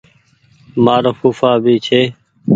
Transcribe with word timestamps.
مآرو 0.83 1.11
ڦوڦآ 1.19 1.51
بي 1.63 1.75
ڇي۔ 1.85 2.01